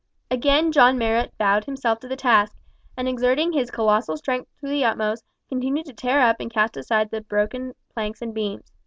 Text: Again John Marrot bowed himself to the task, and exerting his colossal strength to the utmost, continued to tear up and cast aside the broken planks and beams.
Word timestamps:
Again 0.31 0.71
John 0.71 0.97
Marrot 0.97 1.31
bowed 1.37 1.65
himself 1.65 1.99
to 1.99 2.07
the 2.07 2.15
task, 2.15 2.57
and 2.97 3.07
exerting 3.07 3.53
his 3.53 3.69
colossal 3.69 4.17
strength 4.17 4.49
to 4.59 4.67
the 4.67 4.83
utmost, 4.83 5.23
continued 5.47 5.85
to 5.85 5.93
tear 5.93 6.21
up 6.21 6.37
and 6.39 6.51
cast 6.51 6.75
aside 6.75 7.11
the 7.11 7.21
broken 7.21 7.75
planks 7.93 8.19
and 8.23 8.33
beams. 8.33 8.71